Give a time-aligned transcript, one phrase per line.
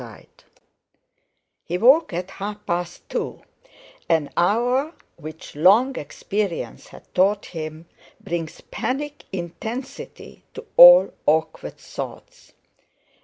[0.01, 0.25] IV
[1.63, 3.43] He woke at half past two,
[4.09, 7.85] an hour which long experience had taught him
[8.19, 12.53] brings panic intensity to all awkward thoughts.